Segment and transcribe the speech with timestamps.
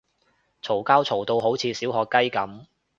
[0.63, 2.65] 嘈交嘈到好似小學雞噉